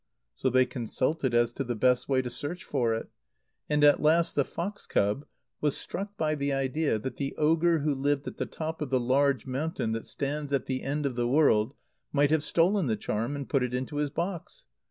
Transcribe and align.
So 0.33 0.49
they 0.49 0.65
consulted 0.65 1.35
as 1.35 1.53
to 1.53 1.63
the 1.63 1.75
best 1.75 2.09
way 2.09 2.23
to 2.23 2.29
search 2.31 2.63
for 2.63 2.95
it; 2.95 3.11
and 3.69 3.83
at 3.83 4.01
last 4.01 4.33
the 4.33 4.43
fox 4.43 4.87
cub 4.87 5.27
was 5.61 5.77
struck 5.77 6.17
by 6.17 6.33
the 6.33 6.51
idea 6.51 6.97
that 6.97 7.17
the 7.17 7.35
ogre 7.37 7.81
who 7.81 7.93
lived 7.93 8.25
at 8.25 8.37
the 8.37 8.47
top 8.47 8.81
of 8.81 8.89
the 8.89 8.99
large 8.99 9.45
mountain 9.45 9.91
that 9.91 10.07
stands 10.07 10.51
at 10.53 10.65
the 10.65 10.81
end 10.81 11.05
of 11.05 11.15
the 11.15 11.27
world 11.27 11.75
might 12.11 12.31
have 12.31 12.43
stolen 12.43 12.87
the 12.87 12.97
charm 12.97 13.35
and 13.35 13.47
put 13.47 13.61
it 13.61 13.75
into 13.75 13.97
his 13.97 14.09
box. 14.09 14.65